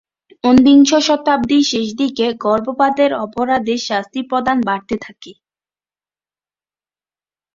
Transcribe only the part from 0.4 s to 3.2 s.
উনবিংশ শতাব্দীর শেষ দিকে গর্ভপাতের